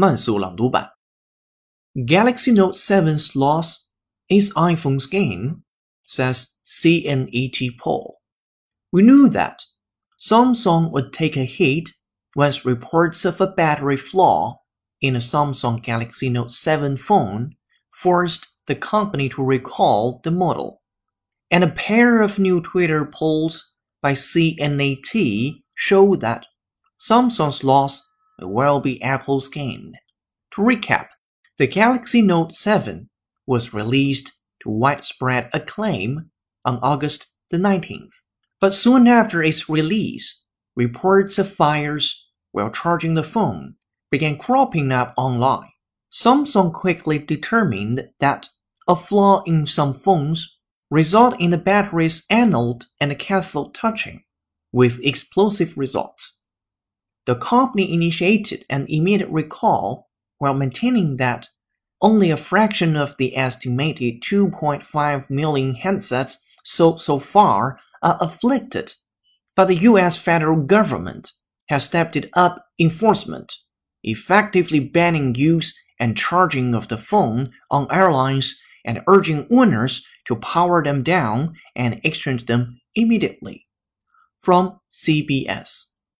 [0.00, 0.90] 慢速朗读版。
[1.94, 3.90] Galaxy Note 7's loss
[4.28, 5.62] is iPhone's gain,
[6.04, 8.20] says CNET poll.
[8.90, 9.62] We knew that
[10.18, 11.90] Samsung would take a hit
[12.34, 14.60] once reports of a battery flaw
[15.00, 17.56] in a Samsung Galaxy Note 7 phone
[17.90, 20.82] forced the company to recall the model.
[21.50, 26.46] And a pair of new Twitter polls by CNET show that
[27.00, 28.06] Samsung's loss
[28.41, 29.93] well be Apple's gain.
[30.55, 31.07] To recap,
[31.57, 33.09] the Galaxy Note 7
[33.45, 36.31] was released to widespread acclaim
[36.65, 38.13] on August the 19th.
[38.59, 40.43] But soon after its release,
[40.75, 43.75] reports of fires while charging the phone
[44.09, 45.71] began cropping up online.
[46.11, 48.49] Samsung quickly determined that
[48.87, 50.57] a flaw in some phones
[50.89, 54.23] result in the battery's anode and cathode touching,
[54.71, 56.40] with explosive results.
[57.25, 61.49] The company initiated an immediate recall while maintaining that
[62.01, 68.93] only a fraction of the estimated 2.5 million handsets sold so far are afflicted.
[69.55, 71.31] But the US federal government
[71.69, 73.53] has stepped it up enforcement,
[74.03, 80.83] effectively banning use and charging of the phone on airlines and urging owners to power
[80.83, 83.67] them down and exchange them immediately.
[84.41, 85.90] From CBS.